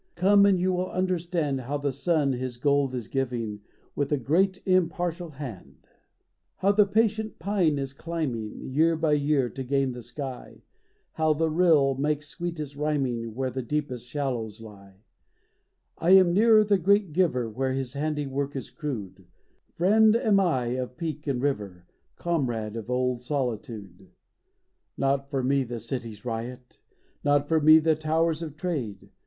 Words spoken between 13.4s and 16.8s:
the deepest shadows lie. I am nearer the